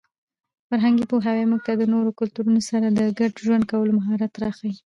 فرهنګي 0.67 1.05
پوهاوی 1.11 1.45
موږ 1.51 1.61
ته 1.67 1.73
د 1.77 1.83
نورو 1.93 2.09
کلتورونو 2.19 2.61
سره 2.69 2.85
د 2.89 3.01
ګډ 3.19 3.31
ژوند 3.45 3.63
کولو 3.71 3.95
مهارت 3.99 4.33
راښيي. 4.43 4.73